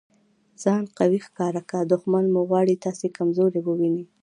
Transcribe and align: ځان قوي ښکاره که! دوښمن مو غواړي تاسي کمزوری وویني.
ځان 0.63 0.83
قوي 0.97 1.19
ښکاره 1.25 1.61
که! 1.69 1.77
دوښمن 1.91 2.25
مو 2.33 2.41
غواړي 2.49 2.75
تاسي 2.85 3.07
کمزوری 3.17 3.59
وویني. 3.63 4.05